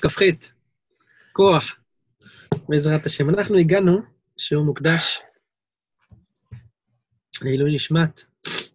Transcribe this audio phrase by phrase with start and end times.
[0.00, 0.22] כ"ח,
[1.32, 1.76] כוח,
[2.68, 3.28] בעזרת השם.
[3.28, 3.98] אנחנו הגענו,
[4.36, 5.20] שיעור מוקדש
[7.42, 8.20] לעילוי נשמת,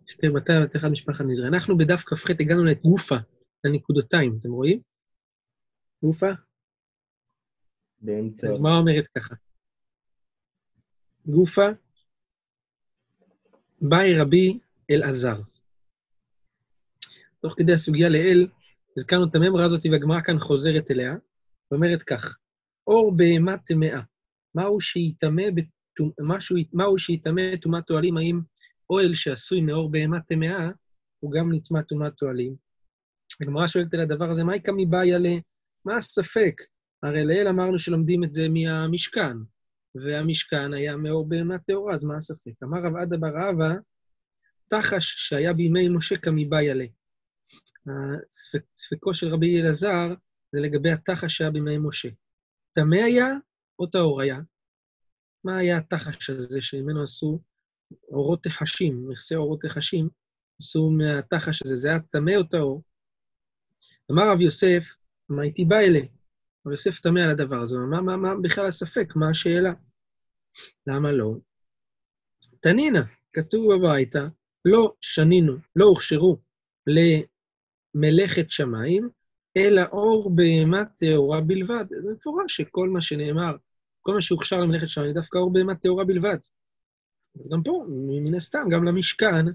[0.09, 1.47] אסתר מתי ותחת משפחת נזרי.
[1.47, 3.15] אנחנו בדף כ"ח הגענו את גופה,
[3.63, 4.81] לנקודותיים, אתם רואים?
[6.03, 6.29] גופה?
[8.01, 8.47] באמצע.
[8.61, 9.35] מה אומרת ככה?
[11.25, 11.67] גופה,
[13.81, 14.59] באי רבי
[14.91, 15.41] אלעזר.
[17.41, 18.47] תוך כדי הסוגיה לאל,
[18.97, 21.15] הזכרנו את הממרה הזאת, והגמרא כאן חוזרת אליה,
[21.71, 22.37] ואומרת כך,
[22.87, 24.01] אור בהמה טמאה,
[24.55, 25.43] מהו שיטמא
[26.73, 28.39] מהו שיטמא טומאת אוהלים, האם
[28.89, 30.69] אוהל שעשוי מאור בהמה טמאה,
[31.19, 32.55] הוא גם נטמא טומאת אוהלים?
[33.41, 35.25] הגמרא שואלת על הדבר הזה, מהי קמי באיה ל...
[35.85, 36.61] מה הספק?
[37.03, 39.37] הרי לאל אמרנו שלומדים את זה מהמשכן,
[39.95, 42.63] והמשכן היה מאור בהמה טהורה, אז מה הספק?
[42.63, 43.73] אמר רב עדה בר אבא,
[44.67, 46.81] תחש שהיה בימי משה קמי באיה ל...
[48.75, 50.13] ספקו של רבי אלעזר
[50.51, 52.09] זה לגבי התחש שהיה בימי משה.
[52.71, 53.27] טמא היה
[53.79, 54.39] או טהור היה?
[55.43, 57.39] מה היה התחש הזה שממנו עשו
[58.07, 60.09] אורות תחשים, מכסה אורות תחשים,
[60.59, 62.83] עשו מהתחש הזה, זה היה טמא או טהור?
[64.11, 64.95] אמר רב יוסף,
[65.29, 66.05] מה הייתי בא אליה?
[66.65, 69.15] רב יוסף טמא על הדבר הזה, מה, מה, מה בכלל הספק?
[69.15, 69.73] מה השאלה?
[70.87, 71.35] למה לא?
[72.59, 73.01] תנינא,
[73.33, 74.27] כתוב בברייתא,
[74.65, 76.41] לא שנינו, לא הוכשרו
[77.95, 79.09] למלאכת שמיים,
[79.57, 81.85] אלא אור בהמה טהורה בלבד.
[81.89, 83.55] זה מפורש שכל מה שנאמר,
[84.01, 86.37] כל מה שהוכשר למלאכת שמיים, דווקא אור בהמה טהורה בלבד.
[87.39, 87.85] אז גם פה,
[88.23, 89.45] מן הסתם, גם למשכן,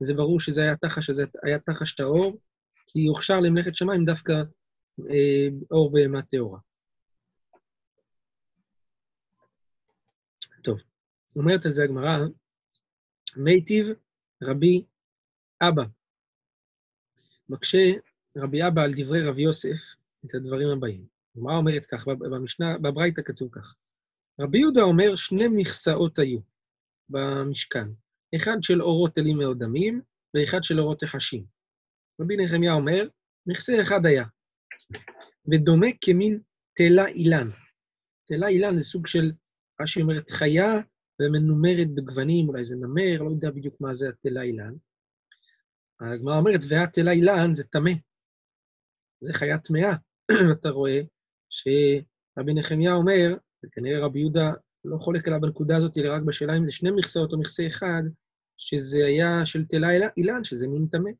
[0.00, 2.38] זה ברור שזה היה תחש, שזה היה תחש טהור,
[2.86, 4.32] כי הוכשר למלאכת שמיים דווקא
[5.10, 6.58] אה, אור בהמה טהורה.
[10.62, 10.78] טוב,
[11.36, 12.18] אומרת על זה הגמרא,
[13.36, 13.86] מיטיב
[14.42, 14.84] רבי
[15.62, 15.97] אבא.
[17.48, 17.92] מקשה
[18.36, 21.06] רבי אבא על דברי רב יוסף את הדברים הבאים.
[21.36, 23.74] הגמרא אומרת כך, במשנה, בברייתא כתוב כך.
[24.40, 26.38] רבי יהודה אומר, שני מכסאות היו
[27.08, 27.88] במשכן,
[28.36, 30.00] אחד של אורות אלים מאוד דמים,
[30.34, 31.44] ואחד של אורות תחשים.
[32.20, 33.08] רבי נחמיה אומר,
[33.46, 34.24] מכסה אחד היה,
[35.52, 36.40] ודומה כמין
[36.74, 37.48] תלה אילן.
[38.24, 39.32] תלה אילן זה סוג של,
[39.80, 40.80] רש"י אומרת, חיה
[41.22, 44.74] ומנומרת בגוונים, אולי זה נמר, לא יודע בדיוק מה זה התלה אילן.
[46.00, 47.90] הגמרא אומרת, והתלה אילן זה טמא.
[49.20, 49.92] זה חיה טמאה.
[50.52, 51.00] אתה רואה
[51.50, 54.52] שרבי נחמיה אומר, וכנראה רבי יהודה
[54.84, 58.02] לא חולק עליו בנקודה הזאת, אלא רק בשאלה אם זה שני מכסאות או מכסה אחד,
[58.56, 61.10] שזה היה של תלה אילן, שזה מין טמא.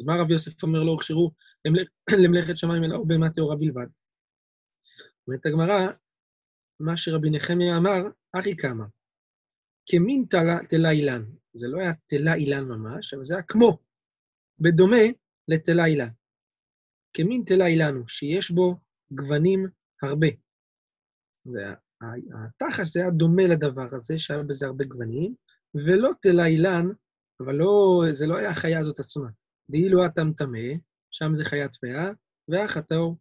[0.00, 1.30] אז מה רבי יוסף אומר לא הוכשרו
[2.24, 3.86] למלאכת שמיים אלא בהמה טהורה בלבד?
[5.26, 5.92] אומרת הגמרא,
[6.80, 8.02] מה שרבי נחמיה אמר,
[8.32, 8.84] אחי כמה.
[9.86, 10.24] כמין
[10.68, 11.22] תלה אילן.
[11.54, 13.78] זה לא היה תלה אילן ממש, אבל זה היה כמו,
[14.60, 15.04] בדומה
[15.48, 16.08] לתלה אילן.
[17.16, 17.44] כמין
[17.94, 18.76] הוא, שיש בו
[19.10, 19.66] גוונים
[20.02, 20.26] הרבה.
[21.46, 25.34] והתחש היה דומה לדבר הזה, שהיה בזה הרבה גוונים,
[25.74, 26.86] ולא תלה אילן,
[27.40, 29.28] אבל לא, זה לא היה החיה הזאת עצמה.
[29.68, 30.58] ואילו הטם טמא,
[31.10, 32.10] שם זה חיה טמאה,
[32.48, 33.16] ואח הטהור.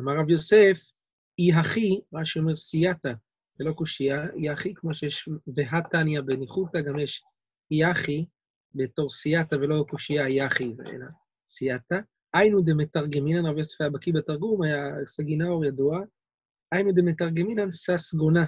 [0.00, 0.92] אמר רב יוסף,
[1.38, 3.12] היא הכי, רש"י אומר סייעתא,
[3.58, 7.22] זה לא קושייה, היא הכי כמו שיש בהתניא בניחותא, גם יש
[7.70, 8.26] היא הכי
[8.74, 11.06] בתור סייעתא ולא קושייה, הכי, אלא
[11.48, 11.98] סייעתא.
[12.34, 16.00] היינו דמתרגמינן, רב יוסף היה בקיא בתרגום, היה סגינאור ידוע,
[16.72, 18.44] היינו דמתרגמינן ססגונה.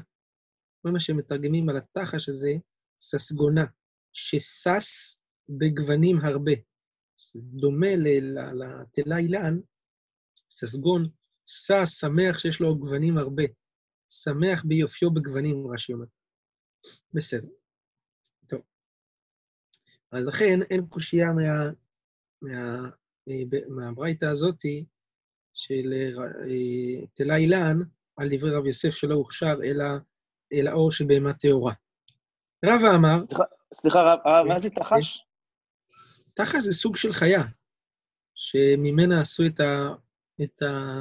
[0.82, 2.52] כל מה שמתרגמים על התחש הזה,
[3.00, 3.64] ססגונה,
[4.12, 5.16] ששש
[5.48, 6.52] בגוונים הרבה.
[7.36, 9.58] דומה לתלה אילן,
[10.50, 11.08] ססגון,
[11.46, 13.42] שש, שמח שיש לו גוונים הרבה.
[14.08, 16.06] שמח ביופיו בגוונים, רש"י אומר.
[17.12, 17.48] בסדר.
[20.14, 21.70] אז לכן אין קושייה מה,
[22.42, 22.88] מה,
[23.68, 24.84] מהברייתא הזאתי
[25.52, 25.92] של
[27.14, 27.78] תלה אילן
[28.16, 29.84] על דברי רב יוסף שלא הוכשר, אלא,
[30.52, 31.72] אלא אור של בהמה טהורה.
[32.66, 33.18] רבא אמר...
[33.74, 35.24] סליחה, רב, מה זה תחש?
[36.34, 37.42] תחש זה סוג של חיה,
[38.34, 39.88] שממנה עשו את, ה,
[40.42, 41.00] את, ה,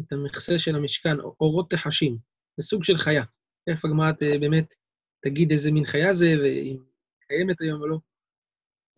[0.00, 2.18] את המכסה של המשכן, אורות תחשים.
[2.56, 3.22] זה סוג של חיה.
[3.68, 4.74] תכף הגמרא באמת
[5.20, 6.76] תגיד איזה מין חיה זה, ואם
[7.28, 7.98] קיימת היום או לא.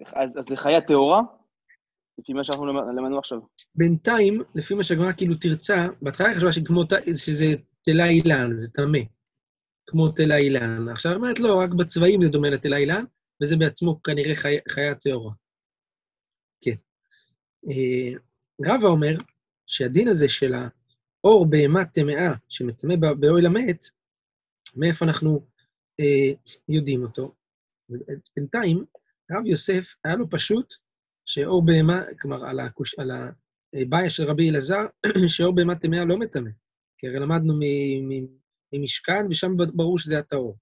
[0.04, 1.22] אז, זה חיה טהורה?
[2.18, 3.38] לפי מה שאנחנו למדנו עכשיו.
[3.74, 6.82] בינתיים, לפי מה שהגמרא כאילו תרצה, בהתחלה חשבה שכמו,
[7.14, 7.44] שזה
[7.82, 8.98] תלה אילן, זה טמא,
[9.86, 10.88] כמו תלה אילן.
[10.88, 13.04] עכשיו היא אומרת, לא, רק בצבעים זה דומה לתלה אילן,
[13.42, 15.32] וזה בעצמו כנראה חי, חיה טהורה.
[16.64, 16.76] כן.
[18.66, 19.14] רבא אומר
[19.66, 23.84] שהדין הזה של האור בהמה טמאה, שמטמא באוהל המת,
[24.76, 25.46] מאיפה אנחנו
[26.00, 27.34] אה, יודעים אותו?
[28.36, 28.84] בינתיים,
[29.32, 30.74] רב יוסף, היה לו פשוט
[31.26, 34.84] שאור בהמה, כלומר, על, הקוש, על אה, בעיה של רבי אלעזר,
[35.28, 36.50] שאור בהמה טמאה לא מטמא.
[36.98, 37.54] כי הרי למדנו
[38.72, 40.56] ממשכן, ושם ברור שזה הטהור.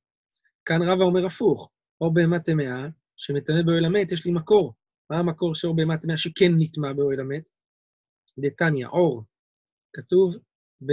[0.64, 1.70] כאן רבא אומר הפוך,
[2.00, 4.74] אור בהמה טמאה, שמטמא באוהל המת, יש לי מקור.
[5.10, 7.50] מה המקור של אור בהמה טמאה שכן נטמע באוהל המת?
[8.38, 9.22] דתניא, אור.
[9.92, 10.36] כתוב
[10.86, 10.92] ב...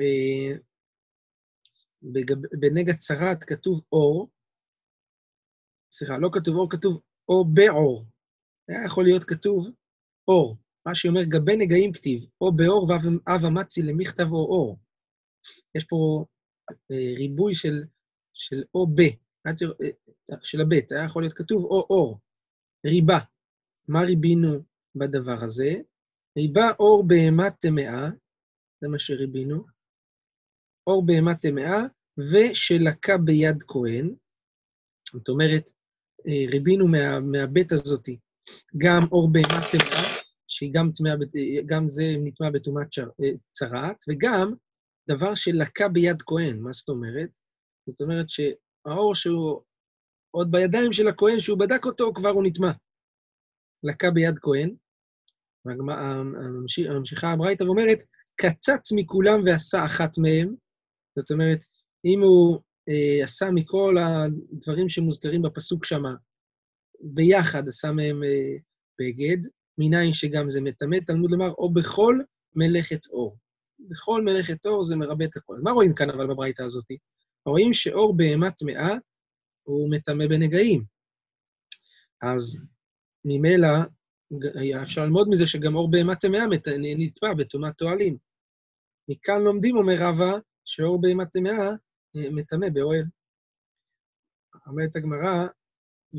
[0.00, 0.56] אה,
[2.60, 4.28] בנגע צרת כתוב אור,
[5.98, 8.04] סליחה, לא כתוב אור, כתוב או בעור.
[8.68, 9.66] היה יכול להיות כתוב
[10.28, 10.56] אור.
[10.86, 14.78] מה שאומר גבי נגעים כתיב, או באור ואב אמצי למכתב או אור.
[15.74, 16.24] יש פה
[16.70, 17.84] אה, ריבוי של,
[18.34, 19.00] של או ב,
[19.46, 19.52] אה,
[20.42, 22.18] של הבית, היה יכול להיות כתוב או אור,
[22.86, 23.18] ריבה.
[23.88, 24.64] מה ריבינו
[24.94, 25.74] בדבר הזה?
[26.38, 28.08] ריבה אור בהמה טמאה,
[28.80, 29.64] זה מה שריבינו,
[30.86, 31.78] אור בהמה טמאה,
[32.18, 34.14] ושלקה ביד כהן.
[35.12, 35.77] זאת אומרת, אה,
[36.28, 38.18] ריבינו מה, מהבית הזאתי
[38.76, 41.12] גם אור בהמה טמאה, שהיא גם, טמאה,
[41.66, 44.54] גם זה נטמע בטומאת אה, צרעת, וגם
[45.08, 46.60] דבר שלקה ביד כהן.
[46.60, 47.38] מה זאת אומרת?
[47.86, 49.62] זאת אומרת שהאור שהוא
[50.30, 52.70] עוד בידיים של הכהן, שהוא בדק אותו, כבר הוא נטמע.
[53.82, 54.74] לקה ביד כהן.
[56.90, 57.98] הממשיכה הברייתא ואומרת,
[58.36, 60.54] קצץ מכולם ועשה אחת מהם.
[61.16, 61.58] זאת אומרת,
[62.04, 62.60] אם הוא אה,
[63.22, 66.14] עשה מכל הדברים שמוזכרים בפסוק שמה,
[67.00, 68.56] ביחד עשה מהם אה,
[69.00, 69.36] בגד,
[69.78, 72.18] מניין שגם זה מטמא, תלמוד לומר, או בכל
[72.54, 73.36] מלאכת אור.
[73.78, 75.60] בכל מלאכת אור זה מרבה את הכול.
[75.64, 76.84] מה רואים כאן אבל בברייתא הזאת?
[77.46, 78.94] רואים שאור בהמה טמאה
[79.62, 80.84] הוא מטמא בנגעים.
[82.22, 82.64] אז
[83.24, 83.68] ממילא,
[84.82, 86.44] אפשר ללמוד מזה שגם אור בהמה טמאה
[86.78, 88.16] נטמע בטומאת תועלים.
[89.08, 91.74] מכאן לומדים, אומר רבא, שאור בהמה טמאה אה,
[92.30, 93.04] מטמא באוהל.
[94.66, 95.46] אומרת הגמרא,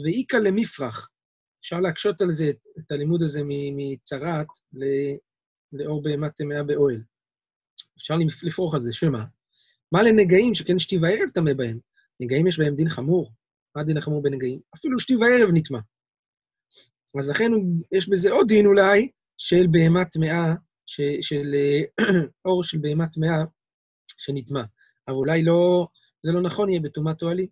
[0.04, 1.10] ואיכא למפרח.
[1.60, 2.50] אפשר להקשות על זה,
[2.80, 3.42] את הלימוד הזה
[3.76, 4.48] מצרת
[5.74, 7.04] לאור בהמה טמאה באוהל.
[7.98, 9.26] אפשר לפרוח על זה, שמה?
[9.92, 11.80] מה לנגעים שכן שתי וערב טמא בהם?
[12.20, 13.32] נגעים יש בהם דין חמור.
[13.76, 14.60] מה הדין החמור בנגעים?
[14.76, 15.80] אפילו שתי וערב נטמע.
[17.20, 17.52] אז לכן
[17.92, 20.56] יש בזה עוד דין אולי של בהמה טמאה,
[21.22, 21.56] של
[22.46, 23.38] אור של בהמה טמאה
[24.18, 24.64] שנטמע.
[25.10, 25.88] אבל אולי לא,
[26.22, 27.48] זה לא נכון יהיה בטומאת אוהלים.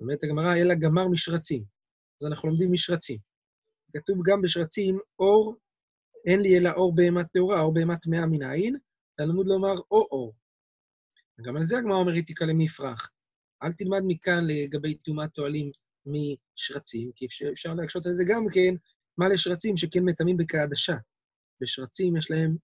[0.00, 1.64] אומרת הגמרא, אלא גמר משרצים.
[2.20, 3.18] אז אנחנו לומדים משרצים.
[3.96, 5.56] כתוב גם בשרצים, אור,
[6.26, 8.76] אין לי אלא אור בהמה טהורה, אור בהמה טמאה מן העין,
[9.16, 10.34] תלמוד לומר או אור.
[11.42, 13.10] גם על זה הגמרא אומרת תיקה למפרח.
[13.62, 15.70] אל תלמד מכאן לגבי טומאת אוהלים
[16.06, 18.74] משרצים, כי אפשר, אפשר להקשות על זה גם כן,
[19.18, 20.96] מה לשרצים שכן מטמאים בקעדשה.
[21.60, 22.56] בשרצים יש להם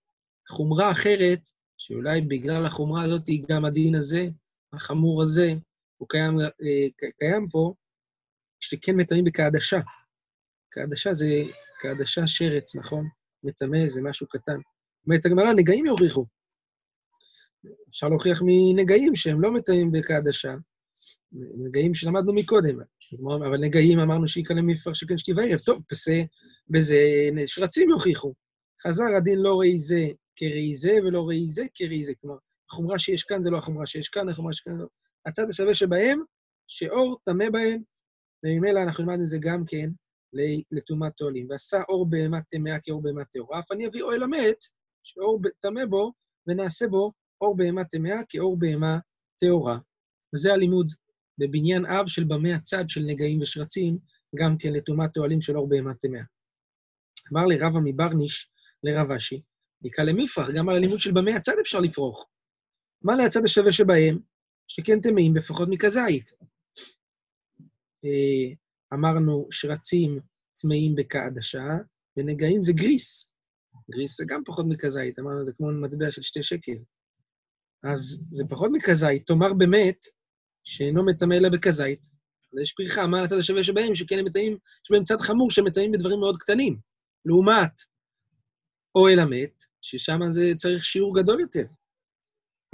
[0.49, 1.49] חומרה אחרת,
[1.79, 4.27] שאולי בגלל החומרה הזאת גם הדין הזה,
[4.73, 5.53] החמור הזה,
[5.97, 7.75] הוא קיים, אה, קיים פה,
[8.61, 9.81] שכן מטמאים בקעדשה.
[10.69, 11.27] קעדשה זה
[11.79, 13.09] קעדשה שרץ, נכון?
[13.45, 14.59] מטמא זה משהו קטן.
[15.07, 16.27] אומרת הגמרא, נגעים יוכיחו.
[17.91, 20.55] אפשר להוכיח מנגעים שהם לא מטמאים בקעדשה,
[21.67, 22.79] נגעים שלמדנו מקודם,
[23.29, 25.59] אבל נגעים אמרנו שיקלה מפר שכן שתי וערב.
[25.59, 26.23] טוב, פסה
[26.69, 26.99] בזה
[27.47, 28.35] שרצים יוכיחו.
[28.83, 30.07] חזר הדין לא ראי זה
[30.39, 32.13] כראי זה ולא ראי זה כראי זה.
[32.21, 32.37] כלומר,
[32.71, 34.87] החומרה שיש כאן זה לא החומרה שיש כאן, החומרה שיש כאן לא.
[35.27, 36.23] הצד השווה שבהם,
[36.69, 37.83] שאור טמא בהם,
[38.45, 39.91] וממילא אנחנו נלמד את זה גם כן
[40.73, 41.51] לטומאת תועלים.
[41.51, 44.57] ועשה אור בהמה טמאה כאור בהמה טהורה, אף אני אביא אוהל המת,
[45.05, 46.13] שאור טמא בו,
[46.47, 48.99] ונעשה בו אור בהמה טמאה כאור בהמה
[49.41, 49.79] טהורה.
[50.35, 50.93] וזה הלימוד
[51.39, 53.99] בבניין אב של במי הצד של נגעים ושרצים,
[54.35, 56.23] גם כן לטומאת תועלים של אור בהמה טמאה.
[57.33, 58.51] אמר לרבא מברניש,
[58.83, 59.43] לרב אשי,
[59.83, 62.25] נקרא למפרח, גם על הלימוד של במי הצד אפשר לפרוח.
[63.03, 64.19] מה להצד השווה שבהם?
[64.69, 66.31] שכן טמאים בפחות מכזית.
[68.05, 68.55] אה,
[68.95, 70.21] אמרנו שרצים
[70.61, 71.65] טמאים בכעדשה,
[72.17, 73.35] ונגעים זה גריס.
[73.91, 76.79] גריס זה גם פחות מכזית, אמרנו, זה כמו מטבע של שתי שקל.
[77.85, 79.99] אז זה פחות מכזית, תאמר באמת
[80.65, 82.01] שאינו מטמא אלא בכזית.
[82.53, 83.95] אז יש פריחה, מה הצד השווה שבהם?
[83.95, 86.81] שכן הם מטמאים, יש בהם צד חמור שמטמאים בדברים מאוד קטנים.
[87.25, 87.73] לעומת
[88.95, 91.65] אוהל המת, ששם זה צריך שיעור גדול יותר.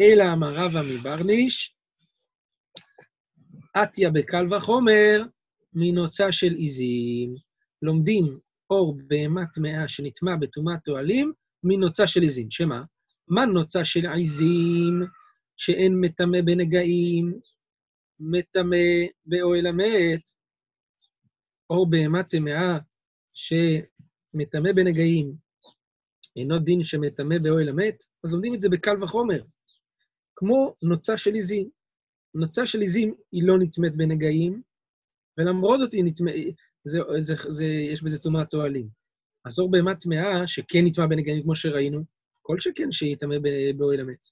[0.01, 1.77] אלא אמר רבא מברניש,
[3.75, 5.23] עטיה בקל וחומר
[5.73, 7.35] מנוצה של עיזים.
[7.83, 8.39] לומדים
[8.71, 12.51] אור בהמה טמאה שנטמע בטומאת אוהלים מנוצה של עיזים.
[12.51, 12.83] שמה?
[13.29, 15.03] מה נוצה של עיזים
[15.57, 17.41] שאין מטמא בנגעים,
[18.21, 18.77] מטמא
[19.27, 20.23] באוהל המת,
[21.71, 22.79] או בהמה טמאה
[23.33, 25.44] שמטמא בנגעים,
[26.37, 29.43] אינו דין שמטמא באוהל המת, אז לומדים את זה בקל וחומר.
[30.37, 31.71] כמו נוצה של עיזים.
[32.35, 34.63] נוצה של עיזים היא לא נטמאת בנגעים,
[35.39, 36.35] ולמרות זאת היא נטמאת,
[36.85, 38.89] זה, זה, זה, יש בזה טומאת אוהלים.
[39.45, 42.05] אז אור בהמה טמאה, שכן נטמע בנגעים כמו שראינו,
[42.43, 44.25] כל שכן שיטמא ב- באוהל המת.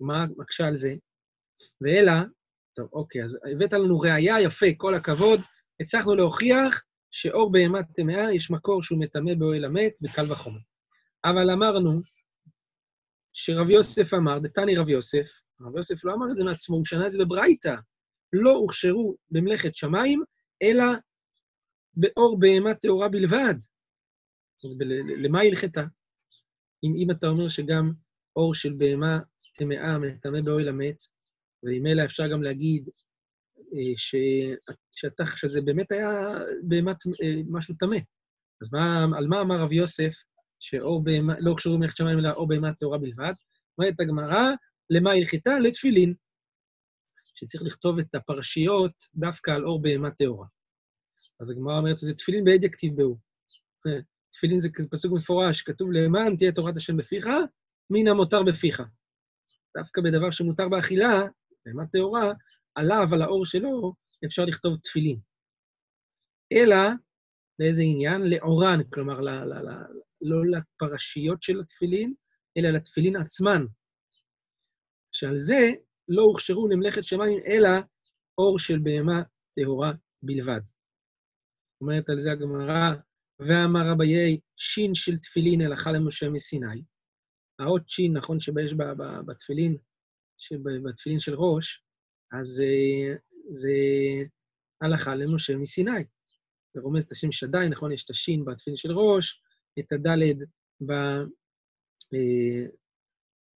[0.00, 0.94] מה מקשה על זה?
[1.80, 2.12] ואלא,
[2.74, 5.40] טוב, אוקיי, אז הבאת לנו ראייה, יפה, כל הכבוד.
[5.80, 10.58] הצלחנו להוכיח שאור בהמה טמאה, יש מקור שהוא מטמא באוהל המת, וקל וחומר.
[11.24, 12.00] אבל אמרנו
[13.32, 17.06] שרב יוסף אמר, דתני רב יוסף, רב יוסף לא אמר את זה מעצמו, הוא שנה
[17.06, 17.74] את זה בברייתא.
[18.32, 20.22] לא הוכשרו במלאכת שמיים,
[20.62, 20.84] אלא
[21.94, 23.54] באור בהמה טהורה בלבד.
[24.64, 24.82] אז ב-
[25.24, 25.80] למה הלכתה?
[26.84, 27.92] אם, אם אתה אומר שגם
[28.36, 29.18] אור של בהמה
[29.54, 31.02] טמאה מטמא באוהל המת,
[31.62, 32.88] וממילא אפשר גם להגיד
[33.74, 36.10] אה, ש- שהתחש הזה באמת היה
[36.70, 37.96] טמא- אה, משהו טמא.
[38.62, 40.12] אז מה, על מה אמר רב יוסף,
[40.60, 43.32] שאור בהמה, לא הוכשרו במלאכת שמיים אלא אור בהמה טהורה בלבד?
[43.78, 44.50] אומרת הגמרא,
[44.90, 45.58] למה הלכתה?
[45.58, 46.14] לתפילין.
[47.34, 50.46] שצריך לכתוב את הפרשיות דווקא על אור בהמה טהורה.
[51.40, 53.18] אז הגמרא אומרת, זה תפילין בעד יכתיבהו.
[54.30, 57.26] תפילין זה פסוק מפורש, כתוב למען תהיה תורת השם בפיך,
[57.90, 58.82] מן המותר בפיך.
[59.76, 61.20] דווקא בדבר שמותר באכילה,
[61.66, 62.32] בהמה טהורה,
[62.74, 63.94] עליו, על האור שלו,
[64.26, 65.20] אפשר לכתוב תפילין.
[66.52, 66.76] אלא,
[67.60, 68.22] לאיזה עניין?
[68.22, 69.70] לאורן, כלומר, ל, ל, ל,
[70.20, 72.14] לא לפרשיות של התפילין,
[72.58, 73.64] אלא לתפילין עצמן.
[75.12, 75.70] שעל זה
[76.08, 77.70] לא הוכשרו למלאכת שמיים, אלא
[78.38, 79.22] אור של בהמה
[79.54, 80.60] טהורה בלבד.
[81.80, 82.94] אומרת על זה הגמרא,
[83.40, 86.82] ואמר רביי, שין של תפילין הלכה למשה מסיני.
[87.58, 88.74] האות שין, נכון שיש
[89.26, 89.76] בתפילין,
[90.84, 91.84] בתפילין של ראש,
[92.32, 93.14] אז אה,
[93.48, 93.70] זה
[94.80, 96.04] הלכה למשה מסיני.
[96.74, 97.92] זה את השם שדי, נכון?
[97.92, 99.42] יש את השין בתפילין של ראש,
[99.78, 100.36] את הדלת
[100.86, 100.92] ב...
[102.14, 102.66] אה,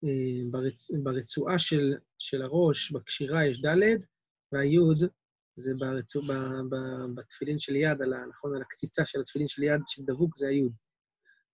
[0.05, 0.91] אה, ברצ...
[1.03, 4.05] ברצועה של, של הראש, בקשירה יש ד',
[4.53, 5.05] והיוד
[5.55, 6.23] זה ברצוע...
[6.23, 6.33] ב...
[6.71, 6.77] ב...
[7.15, 8.27] בתפילין של יד, על ה...
[8.27, 10.73] נכון, על הקציצה של התפילין של יד של דבוק, זה היוד.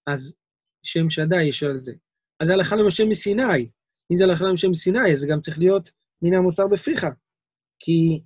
[0.06, 0.36] אז
[0.82, 1.92] שם שדי יש על זה.
[2.40, 3.70] אז זה הלכה למשה מסיני.
[4.12, 5.90] אם זה הלכה למשה מסיני, אז זה גם צריך להיות
[6.22, 7.06] מן המותר בפיך.
[7.78, 8.22] כי,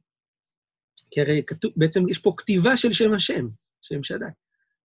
[1.10, 3.48] כי הרי כתוב, בעצם יש פה כתיבה של שם השם,
[3.82, 4.24] שם שדי.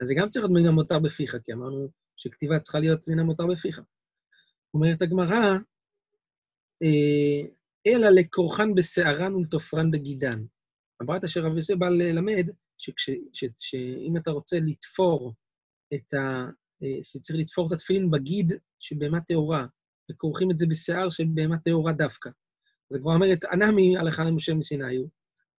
[0.01, 3.45] אז זה גם צריך להיות מן המותר בפיך, כי אמרנו שכתיבה צריכה להיות מן המותר
[3.45, 3.81] בפיך.
[4.73, 5.57] אומרת הגמרא,
[6.83, 7.49] אה,
[7.87, 10.43] אלא לכורחן בשערן ולתופרן בגידן.
[11.01, 15.33] הבראת אשר רב יוסף בא ללמד שאם אתה רוצה לתפור
[15.93, 16.49] את ה...
[16.83, 19.65] אה, שצריך לתפור את התפילין בגיד של בהמה טהורה,
[20.11, 22.29] וכורכים את זה בשיער של בהמה טהורה דווקא.
[22.91, 25.09] אז כבר אומרת, אנמי הלכה למשה מסיני הוא,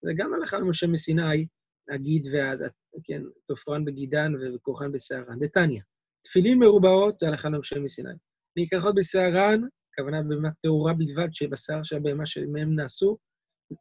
[0.03, 1.47] זה גם הלכה למשה מסיני,
[1.95, 2.65] הגיד ואז,
[3.05, 5.39] כן, תופרן בגידן וכורחן בשערן.
[5.39, 5.81] דתניא,
[6.25, 8.11] תפילין מרובעות זה הלכה למשה מסיני.
[8.57, 9.61] נלקחות בשערן,
[9.93, 13.17] הכוונה בהמה טהורה בלבד, שבשיער של הבהמה שמהם נעשו,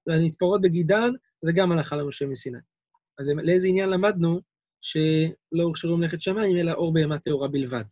[0.07, 1.11] והנתפרות בגידן,
[1.45, 2.57] זה גם הלכה למשה מסיני.
[3.19, 4.41] אז לאיזה עניין למדנו
[4.81, 7.83] שלא הוכשרו מלאכת שמיים, אלא אור בהמה טהורה בלבד.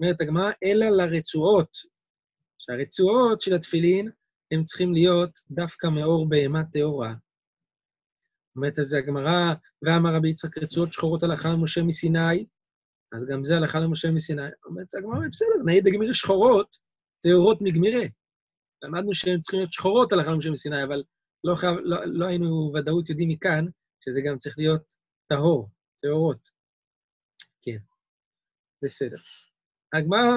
[0.00, 1.76] אומרת הגמרא, אלא לרצועות,
[2.58, 4.10] שהרצועות של התפילין,
[4.52, 7.14] הם צריכים להיות דווקא מאור בהמה טהורה.
[8.58, 12.46] אומרת על זה הגמרא, ואמר רבי יצחק, רצועות שחורות הלכה למשה מסיני,
[13.12, 14.42] אז גם זה הלכה למשה מסיני.
[14.64, 16.76] אומרת הגמרא, בסדר, נהי דגמירי שחורות,
[17.22, 18.04] טהורות מגמירה.
[18.82, 21.02] למדנו שהן צריכות להיות שחורות הלכה למשה מסיני, אבל
[21.44, 23.64] לא, חייב, לא, לא היינו ודאות יודעים מכאן
[24.04, 24.92] שזה גם צריך להיות
[25.28, 25.70] טהור,
[26.02, 26.48] טהורות.
[27.62, 27.78] כן,
[28.84, 29.16] בסדר.
[29.92, 30.34] הגמרא,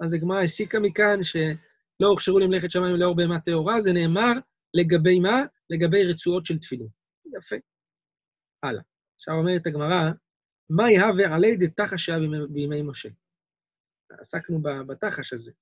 [0.00, 4.32] אז הגמרא הסיקה מכאן שלא הוכשרו למלאכת שמיים לאור בהמה טהורה, זה נאמר
[4.74, 5.42] לגבי מה?
[5.70, 6.99] לגבי רצועות של תפילין.
[7.38, 7.56] יפה.
[8.62, 8.82] הלאה.
[9.14, 10.10] עכשיו אומרת הגמרא,
[10.70, 13.08] מה יהווה עלי דתחש היה בימי, בימי משה?
[14.20, 15.52] עסקנו בתחש הזה.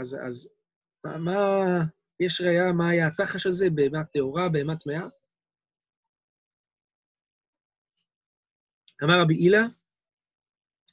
[0.00, 0.48] אז, אז
[1.04, 1.32] מה, מה,
[2.20, 5.08] יש ראייה מה היה התחש הזה בהמה טהורה, בהמה טמאה?
[9.04, 9.62] אמר רבי הילה,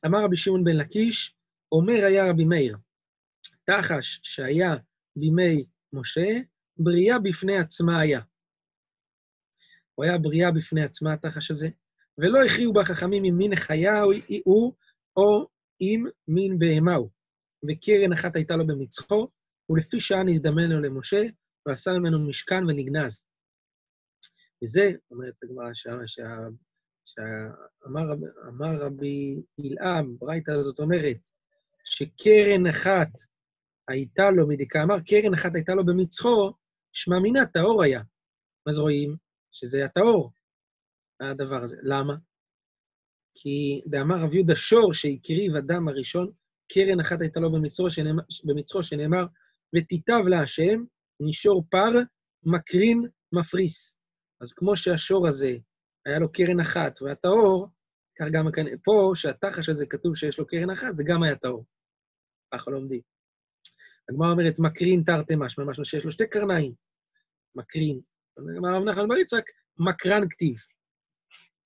[0.05, 1.35] אמר רבי שמעון בן לקיש,
[1.71, 2.77] אומר היה רבי מאיר,
[3.65, 4.71] תחש שהיה
[5.15, 6.29] בימי משה,
[6.77, 8.21] בריאה בפני עצמה היה.
[10.01, 11.69] הוא היה בריאה בפני עצמה, התחש הזה,
[12.17, 14.01] ולא הכריעו בה חכמים אם מין חיה
[14.45, 14.73] הוא,
[15.17, 15.47] או
[15.81, 17.09] אם מין בהמה הוא.
[17.69, 19.27] וקרן אחת הייתה לו במצחו,
[19.69, 21.21] ולפי שעה נזדמן לו למשה,
[21.65, 23.25] ועשה ממנו משכן ונגנז.
[24.63, 25.69] וזה, אומרת הגמרא,
[27.05, 31.27] שאמר רבי בלעם, ברייתא הזאת אומרת,
[31.85, 33.09] שקרן אחת
[33.87, 36.53] הייתה לו, מדיקה אמר, קרן אחת הייתה לו במצחו,
[36.91, 38.01] שמע מינה טהור היה.
[38.69, 39.15] אז רואים
[39.51, 40.31] שזה היה טהור,
[41.19, 41.77] הדבר הזה.
[41.83, 42.15] למה?
[43.33, 46.31] כי דאמר רב יהודה שור שהקריב אדם הראשון,
[46.73, 49.25] קרן אחת הייתה לו במצחו, שנאמר, במצחו שנאמר,
[49.75, 50.83] ותיטב להשם,
[51.19, 51.91] משור פר,
[52.43, 53.97] מקרין, מפריס.
[54.41, 55.55] אז כמו שהשור הזה,
[56.05, 57.67] היה לו קרן אחת והטהור,
[58.19, 61.65] כך גם כאן, פה, שהתחש הזה כתוב שיש לו קרן אחת, זה גם היה טהור.
[62.53, 63.01] ככה לומדים.
[64.09, 66.73] הגמרא אומרת, מקרין תרתי משמע, משמע שיש לו שתי קרניים.
[67.55, 68.01] מקרין.
[68.39, 69.43] אמר רב נחמן בר יצחק,
[69.77, 70.55] מקרן כתיב.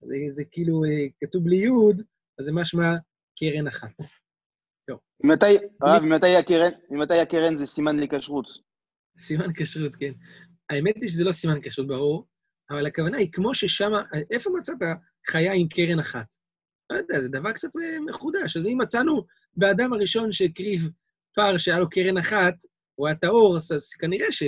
[0.02, 2.02] זה, זה כאילו, אה, כתוב בלי יוד,
[2.40, 2.96] אז זה משמע
[3.40, 3.94] קרן אחת.
[5.24, 5.46] ממתי,
[5.82, 8.46] הרב, ממתי הקרן, ממתי הקרן זה סימן לכשרות?
[9.18, 10.12] סימן כשרות, כן.
[10.70, 12.28] האמת היא שזה לא סימן כשרות, ברור,
[12.72, 13.92] אבל הכוונה היא, כמו ששם,
[14.32, 14.78] איפה מצאת
[15.28, 16.36] חיה עם קרן אחת?
[16.90, 17.70] לא יודע, זה דבר קצת
[18.06, 18.58] מחודש.
[18.58, 19.26] אז אם מצאנו
[19.58, 20.90] באדם הראשון שהקריב
[21.36, 22.54] פר שהיה לו קרן אחת,
[22.96, 24.44] הוא היה טהור, אז כנראה ש,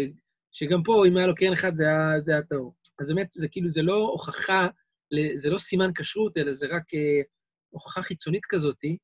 [0.57, 2.73] שגם פה, אם היה לו קרן אחת, זה היה, זה היה טהור.
[2.99, 4.67] אז באמת, זה כאילו, זה לא הוכחה,
[5.35, 7.21] זה לא סימן כשרות, אלא זה רק אה,
[7.69, 8.97] הוכחה חיצונית כזאתי,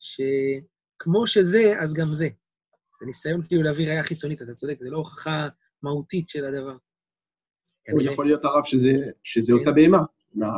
[0.00, 2.28] שכמו שזה, אז גם זה.
[3.00, 5.48] זה ניסיון כאילו להביא ראייה חיצונית, אתה צודק, זה לא הוכחה
[5.82, 6.76] מהותית של הדבר.
[7.92, 9.98] הוא יכול להיות הרב שזה, שזה אותה בהמה.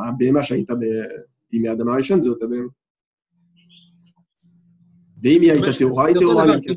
[0.09, 0.73] הבהמה שהייתה
[1.51, 2.67] בימי האדם הראשון זה אותה בהמה.
[5.23, 6.73] ואם היא הייתה טהורה, היא טהורה כן.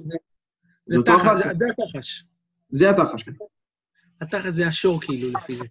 [0.86, 1.36] זה אותו אחד.
[2.70, 3.24] זה התחש.
[4.20, 4.46] התחש.
[4.48, 5.64] זה השור, כאילו, לפי זה.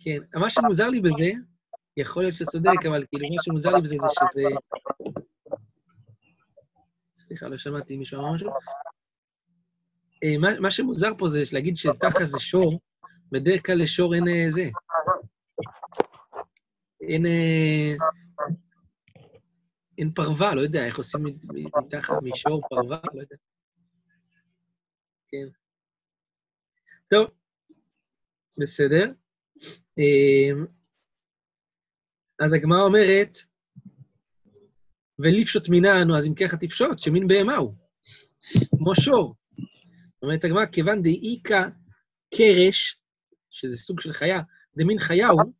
[0.00, 1.30] כן, מה שמוזר לי בזה,
[1.96, 4.42] יכול להיות שאתה צודק, אבל כאילו, מה שמוזר לי בזה זה שזה...
[7.16, 8.50] סליחה, לא שמעתי מישהו אמר משהו.
[10.60, 12.80] מה שמוזר פה זה להגיד שתחת זה שור,
[13.32, 14.68] בדרך כלל לשור אין זה.
[17.00, 17.26] אין...
[19.98, 21.24] אין פרווה, לא יודע, איך עושים
[21.76, 23.36] מתחת משור פרווה, לא יודע.
[25.28, 25.57] כן.
[27.10, 27.26] טוב,
[28.58, 29.12] בסדר.
[32.40, 33.38] אז הגמרא אומרת,
[35.18, 37.74] ולפשוט מיננו, אז אם ככה תפשוט, שמין בהמה הוא,
[38.78, 39.34] כמו שור.
[40.22, 41.68] אומרת הגמרא, כיוון דאיכא
[42.34, 43.00] קרש,
[43.50, 44.40] שזה סוג של חיה,
[44.76, 45.52] דמין חיה הוא,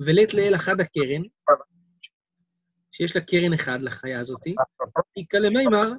[0.00, 1.22] ולית לאל אחד הקרן,
[2.92, 4.54] שיש לה קרן אחד לחיה הזאתי,
[5.16, 5.92] איכא למימר,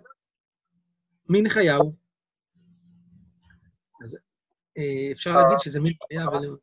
[1.30, 2.01] מין חיה הוא.
[4.78, 6.56] אה, אפשר להגיד שזה מין חיה ולא...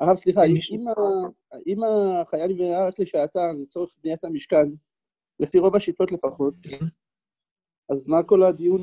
[0.00, 0.40] הרב, סליחה,
[1.66, 4.68] אם החיה נבראה רק לשעתן, לצורך בניית המשכן,
[5.40, 6.84] לפי רוב השיטות לפחות, כן.
[7.92, 8.80] אז מה כל הדיון...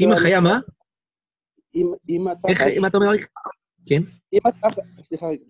[0.00, 0.58] אם החיה מה?
[2.08, 2.50] אם התחש...
[2.50, 3.08] איך, אם אתה אומר...
[3.86, 4.02] כן.
[4.32, 4.74] אם התחש...
[5.02, 5.44] סליחה רגע.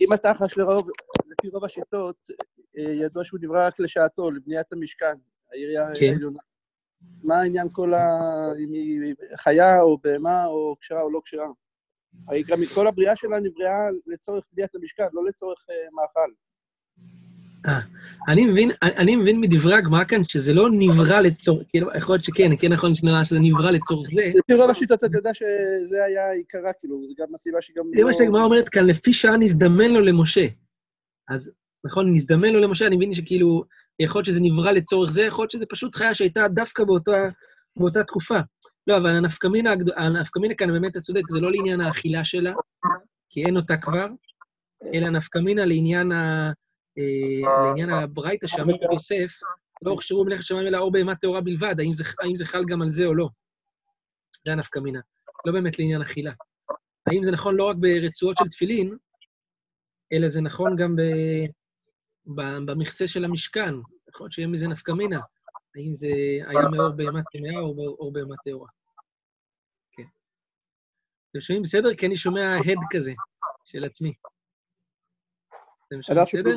[0.00, 0.88] אם התחש לרוב,
[1.26, 2.30] לפי רוב השיטות,
[2.74, 5.14] ידוע שהוא נברא רק לשעתו, לבניית המשכן,
[5.52, 6.06] העירייה כן.
[6.06, 6.38] העליונה.
[7.24, 8.18] מה העניין כל ה...
[8.64, 11.48] אם היא חיה או בהמה או כשרה או לא כשרה?
[12.28, 16.30] הרי גם כל הבריאה שלה נבראה לצורך בניית המשכן, לא לצורך uh, מאכל.
[17.66, 17.80] אה,
[18.28, 22.50] אני מבין, אני מבין מדברי הגמרא כאן שזה לא נברא לצורך, כאילו, יכול להיות שכן,
[22.58, 24.32] כן נכון שנראה שזה נברא לצורך זה.
[24.34, 27.84] לפי רוב השיטות אתה יודע שזה היה עיקרה, כאילו, זה גם הסיבה שגם...
[27.94, 30.46] זה מה שהגמרא אומרת כאן, לפי שעה נזדמן לו למשה.
[31.28, 31.52] אז
[31.86, 33.64] נכון, נזדמן לו למשה, אני מבין שכאילו,
[34.00, 37.28] יכול להיות שזה נברא לצורך זה, יכול להיות שזה פשוט חיה שהייתה דווקא באותה,
[37.76, 38.38] באותה תקופה.
[38.86, 42.52] לא, אבל הנפקמינה, הנפקמינה כאן, באמת, אתה צודק, זה לא לעניין האכילה שלה,
[43.28, 44.06] כי אין אותה כבר,
[44.94, 46.52] אלא נפקמינה לעניין, ה,
[46.98, 49.40] אה, לעניין הברייתא שאמר יוסף,
[49.82, 52.82] לא הוכשרו מלאכת שמיים אלא אור בהמה טהורה בלבד, האם זה, האם זה חל גם
[52.82, 53.28] על זה או לא.
[54.46, 55.00] זה הנפקמינה,
[55.46, 56.32] לא באמת לעניין אכילה.
[57.06, 58.96] האם זה נכון לא רק ברצועות של תפילין,
[60.12, 61.50] אלא זה נכון גם ב, ב,
[62.26, 63.74] במכסה של המשכן,
[64.08, 65.20] יכול להיות שיהיה מזה נפקמינה.
[65.76, 66.08] האם זה
[66.46, 68.68] היה מאור בהמה טמאה או מאור בהמה טהורה.
[69.92, 70.02] כן.
[71.30, 71.94] אתם שומעים בסדר?
[71.94, 73.12] כי אני שומע הד כזה
[73.64, 74.12] של עצמי.
[75.88, 76.56] אתם שומעים בסדר?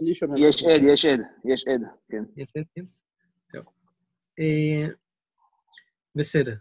[0.00, 0.40] אני שומע.
[0.40, 2.22] יש עד, יש עד, יש עד, כן.
[2.36, 2.84] יש עד, כן?
[3.52, 3.64] טוב.
[4.40, 4.94] אה,
[6.14, 6.54] בסדר.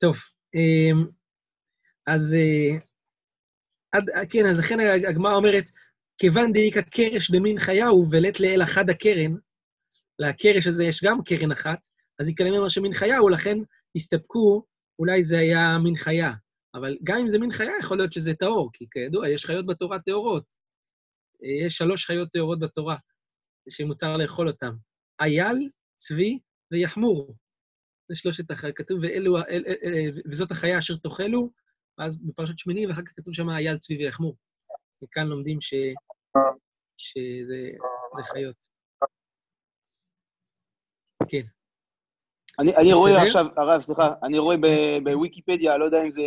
[0.00, 0.16] טוב,
[0.54, 1.10] אה,
[2.06, 2.78] אז אה,
[3.92, 4.76] עד, כן, אז לכן
[5.08, 5.64] הגמרא אומרת,
[6.22, 9.32] כיוון דאיכא קרש דמין חייהו ולית לאל אחד הקרן,
[10.18, 11.86] לקרש הזה יש גם קרן אחת,
[12.18, 13.58] אז יקלם אמר שמין חיה, ולכן
[13.96, 14.66] הסתפקו,
[14.98, 16.32] אולי זה היה מין חיה.
[16.74, 19.98] אבל גם אם זה מין חיה, יכול להיות שזה טהור, כי כידוע, יש חיות בתורה
[19.98, 20.44] טהורות.
[21.64, 22.96] יש שלוש חיות טהורות בתורה,
[23.68, 24.72] שמותר לאכול אותן.
[25.20, 26.38] אייל, צבי
[26.70, 27.34] ויחמור.
[28.08, 28.76] זה שלושת החיות.
[28.76, 31.50] כתוב, ואלו, אל, אל, אל, וזאת החיה אשר תאכלו,
[31.98, 34.36] ואז בפרשת שמיני, ואחר כך כתוב שם אייל, צבי ויחמור.
[35.04, 35.74] וכאן לומדים ש...
[36.96, 37.70] שזה
[38.24, 38.56] חיות.
[41.28, 41.46] כן.
[42.58, 44.56] אני, אני רואה עכשיו, הרב, סליחה, אני רואה
[45.04, 46.22] בוויקיפדיה, לא יודע אם זה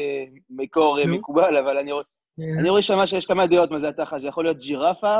[0.49, 1.07] מקור no.
[1.17, 2.59] מקובל, אבל אני רואה, yeah.
[2.59, 5.17] אני רואה שמה שיש כמה דעות מה זה התחת, זה יכול להיות ג'ירפה.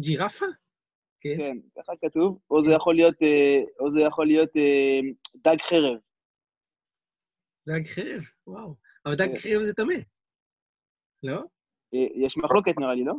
[0.00, 0.46] ג'ירפה?
[1.20, 1.36] כן.
[1.36, 3.16] כן, ככה כתוב, או זה יכול להיות,
[3.80, 4.50] או זה יכול להיות
[5.36, 5.98] דג חרב.
[7.68, 8.74] דג חרב, וואו.
[9.06, 9.94] אבל דג חרב זה טמא,
[11.22, 11.42] לא?
[11.92, 13.14] יש מחלוקת נראה לי, לא?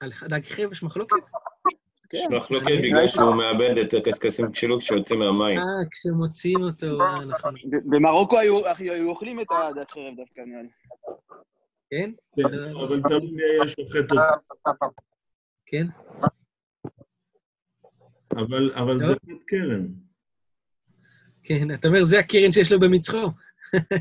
[0.00, 1.16] על דג חרב יש מחלוקת?
[2.14, 2.36] יש כן.
[2.36, 5.58] מחלוקת בגלל שהוא מאבד את הקשקשים שלו כשיוצאים מהמים.
[5.58, 7.54] אה, כשמוציאים אותו, אה, נכון.
[7.70, 8.60] במרוקו היו
[9.08, 10.68] אוכלים את הדג חרב דווקא, נראה לי.
[11.90, 12.10] כן?
[12.36, 14.22] כן אבל תמיד היה שוחט אותו.
[15.66, 15.86] כן?
[18.74, 19.86] אבל זה חד קרן.
[21.42, 23.30] כן, אתה אומר, זה הקרן שיש לו במצחו.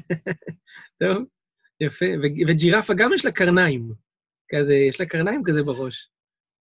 [0.99, 1.17] טוב,
[1.81, 2.05] יפה.
[2.47, 4.08] וג'ירפה גם יש לה קרניים.
[4.55, 6.09] כזה, יש לה קרניים כזה בראש.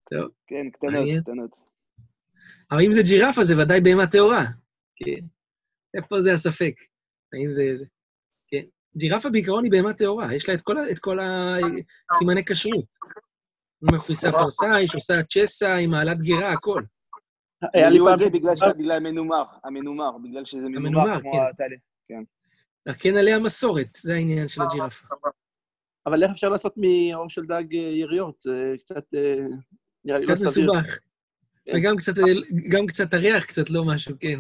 [0.10, 0.30] טוב.
[0.48, 1.52] כן, קטנות, קטנות.
[2.72, 4.46] אבל אם זה ג'ירפה, זה ודאי בהמה טהורה.
[4.96, 5.26] כן.
[5.98, 6.76] איפה זה הספק?
[7.34, 7.64] האם זה...
[7.74, 7.86] זה...
[8.48, 8.64] כן.
[8.98, 12.96] ג'ירפה בעיקרון היא בהמה טהורה, יש לה את כל, את כל הסימני כשרות.
[13.82, 16.84] מפריסה פרסה, יש עושה צ'סה עם מעלת גירה, הכל.
[17.74, 21.38] היה לי פעם זה בגלל המנומר, המנומר, בגלל שזה מנומר כמו כן.
[21.50, 21.78] הטליה.
[22.08, 22.24] כן.
[23.00, 25.08] כן עליה מסורת, זה העניין של הג'ירפה.
[26.08, 28.42] אבל איך אפשר לעשות מעור של דג אה, יריות?
[28.42, 29.46] זה קצת, אה,
[30.06, 30.36] נראה לי לא סביר.
[30.36, 31.00] קצת מסובך.
[31.66, 31.72] כן.
[31.76, 32.14] וגם קצת,
[32.70, 34.40] גם קצת הריח, קצת לא משהו, כן.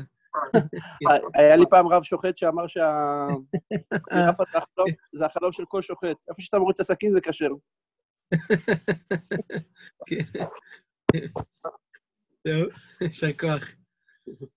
[1.34, 4.44] היה לי פעם רב שוחט שאמר שהג'ירפה
[5.14, 6.18] זה החלום של כל שוחט.
[6.30, 7.50] איפה שאתה מוריד את הסכין זה כשר.
[10.08, 10.24] כן.
[12.44, 12.68] טוב,
[13.02, 13.72] יישר כוח.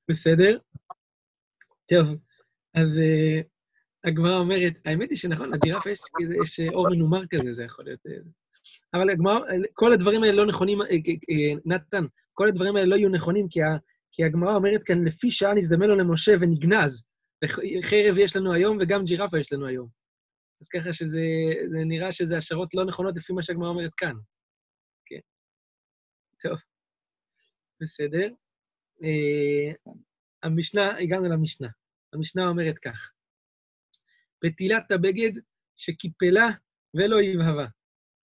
[0.09, 0.59] בסדר?
[1.87, 2.07] טוב,
[2.75, 3.01] אז
[4.05, 6.01] הגמרא אומרת, האמת היא שנכון, לג'ירפה יש,
[6.45, 8.01] יש אור מנומר כזה, זה יכול להיות...
[8.07, 8.11] Uh,
[8.95, 9.39] אבל הגמרא,
[9.73, 10.85] כל הדברים האלה לא נכונים, uh,
[11.65, 13.61] נתן, כל הדברים האלה לא יהיו נכונים, כי,
[14.13, 17.05] כי הגמרא אומרת כאן, לפי שעה נזדמן לו למשה ונגנז.
[17.83, 19.89] חרב יש לנו היום וגם ג'ירפה יש לנו היום.
[20.61, 21.21] אז ככה שזה
[21.87, 24.15] נראה שזה השערות לא נכונות לפי מה שהגמרא אומרת כאן.
[25.07, 25.21] כן.
[26.43, 26.59] טוב.
[27.81, 28.29] בסדר.
[30.43, 31.69] המשנה, הגענו למשנה.
[32.13, 33.11] המשנה אומרת כך:
[34.41, 35.33] פתילת הבגד
[35.77, 36.49] שקיפלה
[36.95, 37.67] ולא יבהבה.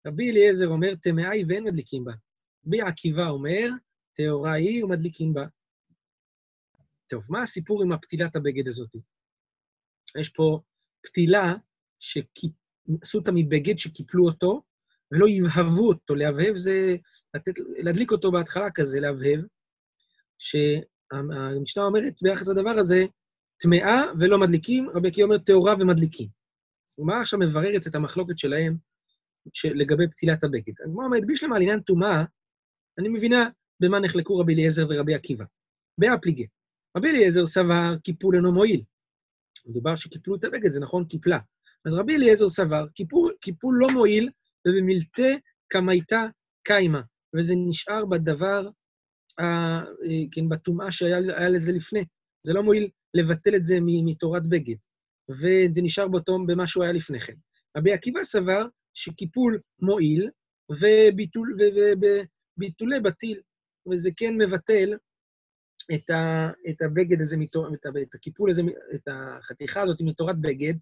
[0.08, 2.14] רבי אליעזר אומר, טמאה היא ואין מדליקים בה.
[2.68, 3.70] רבי עקיבא אומר,
[4.14, 5.46] טהורה היא ומדליקים בה.
[7.10, 8.96] טוב, מה הסיפור עם הפתילת הבגד הזאת?
[10.18, 10.60] יש פה
[11.02, 11.54] פתילה
[12.00, 14.62] שעשו אותה מבגד שקיפלו אותו,
[15.12, 16.16] ולא יבהבו אותו.
[16.16, 16.96] להבהב זה
[17.34, 19.40] לתת, להדליק אותו בהתחלה כזה, להבהב,
[20.40, 23.06] שהמשנה אומרת ביחס לדבר הזה,
[23.58, 26.28] טמאה ולא מדליקים, רבי עקיבא אומר טהורה ומדליקים.
[27.00, 28.78] הגמרא עכשיו מבררת את המחלוקת שלהם
[29.66, 30.74] לגבי פתילת הבגד.
[30.86, 32.24] הגמרא אומרת, בשלמה על עניין טומאה,
[33.00, 35.46] אני מבינה במה נחלקו רבי אליעזר ורבי עקיבא.
[35.98, 36.44] באפליגה.
[36.98, 38.84] רבי אליעזר סבר קיפול אינו מועיל.
[39.66, 41.40] מדובר שקיפלו את הבגד, זה נכון, קיפלה.
[41.86, 44.30] אז רבי אליעזר סבר, קיפול, קיפול לא מועיל,
[44.68, 45.40] ובמלטה
[45.70, 46.26] כמייתה
[46.64, 47.02] קיימה,
[47.38, 48.70] וזה נשאר בדבר,
[49.40, 49.84] אה,
[50.32, 52.06] כן, בטומאה שהיה לזה לפני.
[52.46, 54.76] זה לא מועיל לבטל את זה מתורת בגד,
[55.30, 57.34] וזה נשאר באותו, במה שהוא היה לפני כן.
[57.78, 60.30] רבי עקיבא סבר שקיפול מועיל,
[60.72, 61.58] וביטול,
[62.58, 63.42] וביטולי בטיל,
[63.92, 64.98] וזה כן מבטל
[65.94, 68.62] את, ה, את הבגד הזה, מתור, את, את הקיפול הזה,
[68.96, 70.74] את החתיכה הזאת מתורת בגד,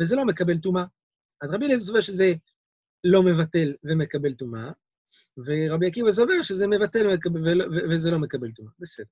[0.00, 0.84] וזה לא מקבל טומאה.
[1.42, 2.32] אז רבי אליעזר סובר שזה
[3.04, 4.70] לא מבטל ומקבל טומאה,
[5.36, 7.06] ורבי עקיבא סובר שזה מבטל
[7.90, 8.72] וזה לא מקבל טומאה.
[8.78, 9.06] בסדר.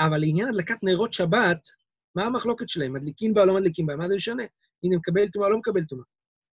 [0.00, 1.68] אבל לעניין הדלקת נרות שבת,
[2.14, 2.92] מה המחלוקת שלהם?
[2.92, 3.96] מדליקים בה או לא מדליקים בה?
[3.96, 4.42] מה זה משנה?
[4.84, 6.04] הנה, מקבל טומאה או לא מקבל טומאה.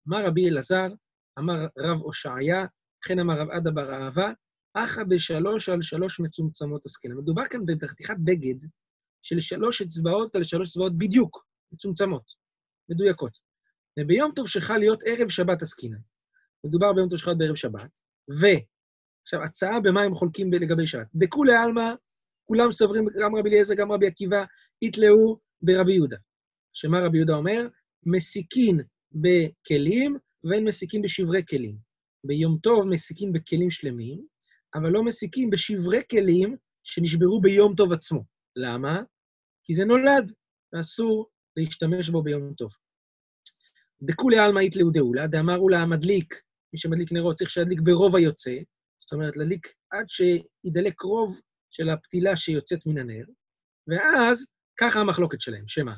[0.09, 0.89] אמר רבי אלעזר,
[1.39, 2.67] אמר רב הושעיה,
[2.99, 4.33] וכן אמר רב עדה בר אהבה,
[4.75, 7.15] אחא בשלוש על שלוש מצומצמות עסקינא.
[7.15, 8.67] מדובר כאן בחתיכת בגד
[9.23, 12.25] של שלוש אצבעות על שלוש אצבעות בדיוק, מצומצמות,
[12.89, 13.39] מדויקות.
[14.01, 15.97] וביום טוב שחל להיות ערב שבת עסקינא.
[16.65, 17.99] מדובר ביום טוב שחל בערב שבת,
[18.41, 18.47] ו...
[19.23, 21.07] עכשיו, הצעה במה הם חולקים לגבי שבת.
[21.15, 21.93] דכולי עלמא,
[22.45, 24.45] כולם סוברים, גם רבי אליעזר, גם רבי עקיבא,
[24.83, 26.17] יתלאו ברבי יהודה.
[26.73, 27.69] שמה רבי יהודה אומר?
[28.07, 28.81] מסיקין
[29.13, 31.77] בכלים ואין מסיקין בשברי כלים.
[32.25, 34.27] ביום טוב מסיקים בכלים שלמים,
[34.75, 38.25] אבל לא מסיקים בשברי כלים שנשברו ביום טוב עצמו.
[38.57, 39.03] למה?
[39.65, 40.33] כי זה נולד,
[40.73, 42.71] ואסור להשתמש בו ביום טוב.
[44.03, 46.35] דכולי עלמא יתלאו דאולה, דאמרו לה המדליק,
[46.73, 48.57] מי שמדליק נרות צריך שידליק ברוב היוצא,
[48.99, 51.41] זאת אומרת, להדליק עד שידלק רוב
[51.71, 53.25] של הפתילה שיוצאת מן הנר,
[53.89, 54.47] ואז
[54.81, 55.95] ככה המחלוקת שלהם, שמה?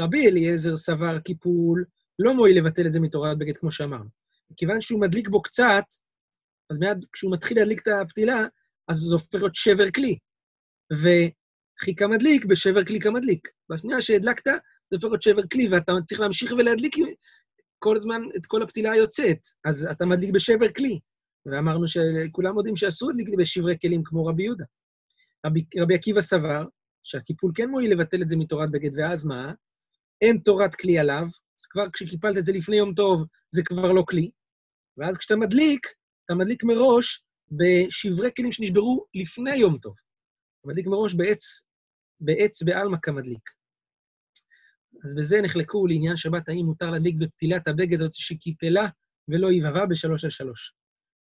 [0.00, 1.84] רבי אליעזר סבר קיפול,
[2.18, 4.10] לא מועיל לבטל את זה מתורת בגד, כמו שאמרנו.
[4.50, 5.84] מכיוון שהוא מדליק בו קצת,
[6.70, 8.46] אז מיד כשהוא מתחיל להדליק את הפתילה,
[8.88, 10.18] אז זה הופך להיות שבר כלי.
[10.92, 13.48] וחיכה מדליק בשבר כלי כמדליק.
[13.70, 16.96] בשנייה שהדלקת, זה הופך להיות שבר כלי, ואתה צריך להמשיך ולהדליק
[17.78, 21.00] כל הזמן את כל הפתילה היוצאת, אז אתה מדליק בשבר כלי.
[21.46, 24.64] ואמרנו שכולם יודעים שאסור להדליק בשברי כלים כמו רבי יהודה.
[25.46, 26.64] רבי, רבי עקיבא סבר
[27.08, 29.52] שהקיפול כן מועיל לבטל את זה מתורת בגד, ואז מה?
[30.20, 31.24] אין תורת כלי עליו,
[31.58, 34.30] אז כבר כשקיפלת את זה לפני יום טוב, זה כבר לא כלי.
[34.96, 35.86] ואז כשאתה מדליק,
[36.24, 39.94] אתה מדליק מראש בשברי כלים שנשברו לפני יום טוב.
[40.64, 41.62] מדליק מראש בעץ,
[42.20, 43.50] בעץ בעלמא כמדליק.
[45.04, 48.88] אז בזה נחלקו לעניין שבת, האם מותר להדליק בפתילת הבגד הזאת שקיפלה
[49.28, 50.74] ולא יבבה בשלוש על שלוש.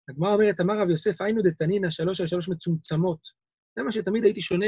[0.09, 3.19] הגמרא אומרת, אמר רב יוסף, היינו דתנינא שלוש על שלוש מצומצמות.
[3.77, 4.67] זה מה שתמיד הייתי שונה,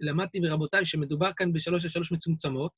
[0.00, 2.72] למדתי מרבותיי שמדובר כאן בשלוש על שלוש מצומצמות,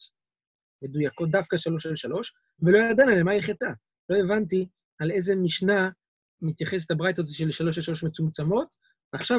[0.82, 3.72] מדויקות דווקא שלוש על שלוש, ולא ידענו למה היא חטאה.
[4.08, 5.90] לא הבנתי על איזה משנה
[6.42, 8.74] מתייחסת הברייתא הזאת של שלוש על שלוש מצומצמות.
[9.12, 9.38] עכשיו,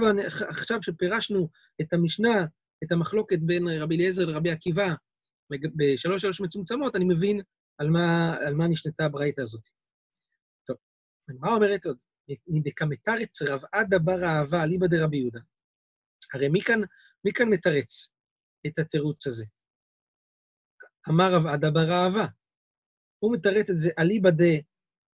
[0.50, 1.50] עכשיו שפירשנו
[1.82, 2.46] את המשנה,
[2.84, 4.94] את המחלוקת בין רבי אליעזר לרבי עקיבא
[5.76, 7.42] בשלוש שלוש מצומצמות, אני מבין
[7.78, 9.68] על מה, על מה נשנתה הברייתא הזאת.
[10.66, 10.78] טוב,
[11.40, 11.98] מה אומרת עוד?
[12.48, 15.40] מדקמתרץ רב עדה בר אהבה אליבא דרבי יהודה.
[16.34, 16.80] הרי מי כאן,
[17.26, 18.14] מי כאן מתרץ
[18.68, 19.46] את התירוץ הזה?
[21.10, 22.26] אמר רב עדה בר אהבה.
[23.20, 24.30] הוא מתרץ את זה אליבא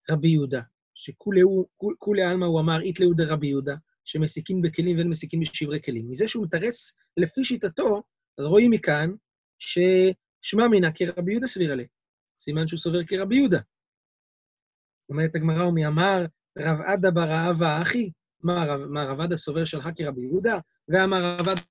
[0.09, 0.61] דרבי יהודה,
[0.95, 6.11] שכולי עלמא הוא אמר אית לאו דרבי יהודה, שמסיקים בכלים ואין מסיקים בשברי כלים.
[6.11, 8.03] מזה שהוא מתרץ לפי שיטתו,
[8.37, 9.09] אז רואים מכאן
[9.59, 11.83] ששמע מינה כרבי יהודה סביר לה.
[12.37, 13.59] סימן שהוא סובר כרבי יהודה.
[15.09, 16.25] אומרת הגמרא, ומי אמר
[16.59, 18.11] רב עדה בר אהבה אחי,
[18.43, 20.59] מה רב עדה סובר שלך כרבי יהודה?
[20.89, 21.61] ואמר רב עדה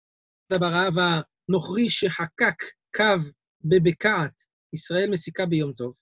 [0.51, 2.63] בר אהבה נוכרי שחקק
[2.97, 3.31] קו
[3.65, 5.95] בבקעת ישראל מסיקה ביום טוב.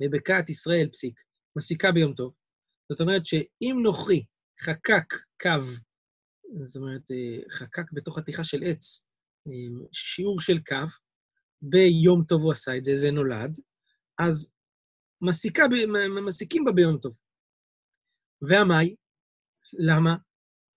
[0.00, 1.20] בבקעת ישראל פסיק,
[1.56, 2.34] מסיקה ביום טוב.
[2.92, 4.24] זאת אומרת שאם נוכרי
[4.60, 5.64] חקק קו,
[6.64, 9.06] זאת אומרת, אה, חקק בתוך חתיכה של עץ,
[9.46, 10.86] אה, שיעור של קו,
[11.62, 13.56] ביום טוב הוא עשה את זה, זה נולד,
[14.18, 14.50] אז
[15.22, 15.62] מסיקה,
[16.26, 17.14] מסיקים בה ביום טוב.
[18.42, 18.94] והמאי?
[19.72, 20.16] למה?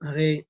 [0.02, 0.42] הרי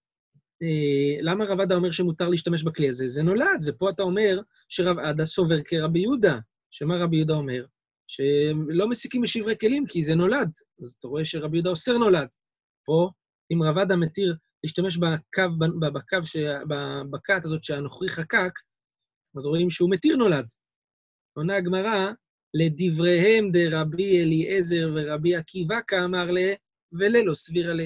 [1.22, 3.08] למה רב עדה אומר שמותר להשתמש בכלי הזה?
[3.08, 6.40] זה נולד, ופה אתה אומר שרב עדה סובר כרבי יהודה.
[6.70, 7.66] שמה רבי יהודה אומר?
[8.08, 10.52] שלא מסיקים בשברי כלים כי זה נולד.
[10.82, 12.28] אז אתה רואה שרבי יהודה אוסר נולד.
[12.86, 13.10] פה,
[13.54, 16.18] אם רב עדה מתיר להשתמש בקו, בקו,
[17.12, 18.52] בכת הזאת שהנוכרי חקק,
[19.38, 20.46] אז רואים שהוא מתיר נולד.
[21.34, 22.12] עונה הגמרא,
[22.54, 26.38] לדבריהם דרבי אליעזר ורבי עקיבא כאמר ל...
[26.92, 27.80] וללא סבירה ל...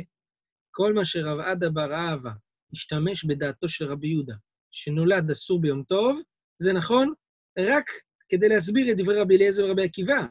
[0.72, 2.32] כל מה שרב עדה בר אהבה
[2.76, 4.36] השתמש בדעתו של רבי יהודה,
[4.72, 6.22] שנולד אסור ביום טוב,
[6.62, 7.14] זה נכון
[7.60, 7.86] רק
[8.30, 10.26] כדי להסביר את דברי רבי אליעזר ורבי עקיבא.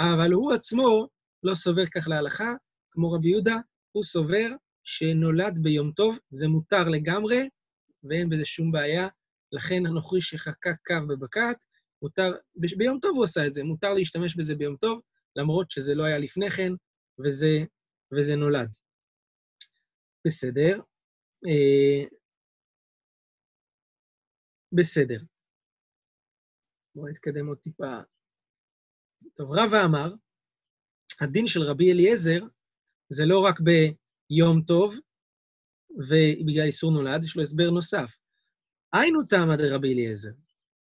[0.00, 1.08] אבל הוא עצמו
[1.42, 2.54] לא סובר כך להלכה,
[2.90, 3.56] כמו רבי יהודה,
[3.92, 4.48] הוא סובר
[4.84, 7.48] שנולד ביום טוב, זה מותר לגמרי,
[8.04, 9.08] ואין בזה שום בעיה.
[9.52, 11.64] לכן הנוכרי שחקק קו בבקעת,
[12.02, 15.00] מותר, ביום טוב הוא עשה את זה, מותר להשתמש בזה ביום טוב,
[15.36, 16.72] למרות שזה לא היה לפני כן,
[17.24, 17.58] וזה,
[18.16, 18.68] וזה נולד.
[20.26, 20.80] בסדר.
[21.46, 22.04] אה,
[24.76, 25.18] בסדר.
[26.94, 28.00] בואו נתקדם עוד טיפה.
[29.34, 30.14] טוב, רבא אמר,
[31.20, 32.40] הדין של רבי אליעזר
[33.08, 34.94] זה לא רק ביום טוב
[35.90, 38.16] ובגלל איסור נולד, יש לו הסבר נוסף.
[38.92, 40.32] היינו תמא דרבי אליעזר,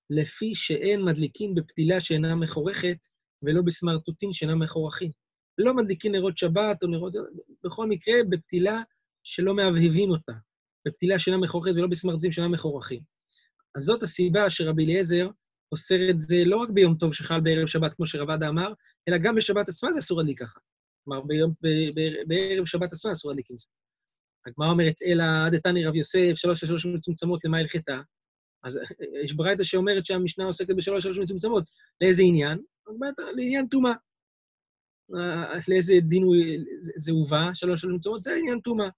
[0.09, 2.97] לפי שאין מדליקין בפתילה שאינה מחורכת
[3.43, 5.11] ולא בסמרטוטין שאינה מחורכים.
[5.57, 7.13] לא מדליקין נרות שבת או נרות...
[7.63, 8.81] בכל מקרה, בפתילה
[9.23, 10.33] שלא מהבהבים אותה.
[10.87, 13.01] בפתילה שאינה מחורכת ולא בסמרטוטין שאינה מחורכים.
[13.75, 15.29] אז זאת הסיבה שרבי אליעזר
[15.71, 18.73] אוסר את זה לא רק ביום טוב שחל בערב שבת, כמו שרבדה אמר,
[19.07, 20.59] אלא גם בשבת עצמה זה אסור להדליק ככה.
[21.03, 23.65] כלומר, ביום, ב, ב, בערב שבת עצמה אסור להדליק עם זה.
[24.47, 28.01] הגמרא אומרת, אלא דתני רב יוסף, שלוש שלוש מצומצמות, למה הלכתה?
[28.63, 28.79] אז
[29.23, 31.69] יש ברייתא שאומרת שהמשנה עוסקת בשלוש שלוש מצומצמות.
[32.01, 32.57] לאיזה עניין?
[33.35, 33.93] לעניין טומאה.
[35.67, 36.23] לאיזה דין
[36.95, 38.23] זה הובא, שלוש שלוש מצומצמות?
[38.23, 38.89] זה עניין טומאה.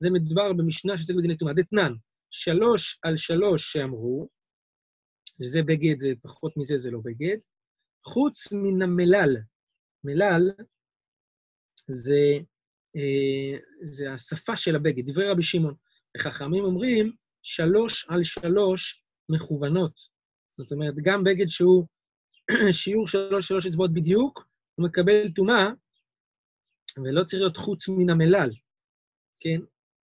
[0.00, 1.54] זה מדובר במשנה שעוסק בדיני טומאה.
[1.54, 1.92] דתנן,
[2.30, 4.28] שלוש על שלוש שאמרו,
[5.42, 7.36] שזה בגד ופחות מזה זה לא בגד,
[8.04, 9.36] חוץ מן המלל.
[10.04, 10.50] מלל
[11.88, 12.38] זה,
[12.96, 15.74] אה, זה השפה של הבגד, דברי רבי שמעון.
[16.16, 19.92] וחכמים אומרים, שלוש על שלוש מכוונות.
[20.50, 21.86] זאת אומרת, גם בגד שהוא
[22.82, 25.66] שיעור שלוש שלוש אצבעות בדיוק, הוא מקבל טומאה,
[27.04, 28.50] ולא צריך להיות חוץ מן המלל,
[29.40, 29.60] כן?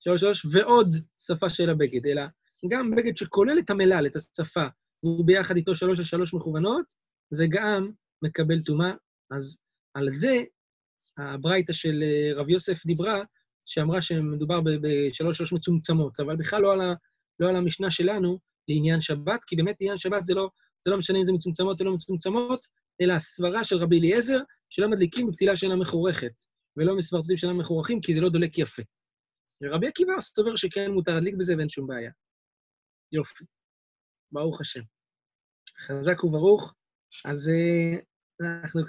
[0.06, 2.22] שלוש שלוש ועוד שפה של הבגד, אלא
[2.68, 4.66] גם בגד שכולל את המלל, את השפה,
[5.02, 6.84] והוא ביחד איתו שלוש על שלוש מכוונות,
[7.30, 7.90] זה גם
[8.22, 8.92] מקבל טומאה.
[9.30, 9.58] אז
[9.94, 10.42] על זה
[11.18, 13.22] הברייתא של אה, רב יוסף דיברה,
[13.66, 16.94] שאמרה שמדובר בשלוש שלוש מצומצמות, אבל בכלל לא על, ה,
[17.40, 18.38] לא על המשנה שלנו
[18.68, 20.50] לעניין שבת, כי באמת עניין שבת זה לא,
[20.84, 22.66] זה לא משנה אם זה מצומצמות או לא מצומצמות,
[23.00, 24.38] אלא הסברה של רבי אליעזר,
[24.68, 26.42] שלא מדליקים בפתילה שאינה מחורכת,
[26.76, 28.82] ולא מסברתים שאינם מחורכים, כי זה לא דולק יפה.
[29.62, 32.10] ורבי עקיבא סובר שכן מותר להדליק בזה ואין שום בעיה.
[33.12, 33.44] יופי.
[34.32, 34.80] ברוך השם.
[35.78, 36.74] חזק וברוך.
[37.24, 37.98] אז אה,
[38.62, 38.80] אנחנו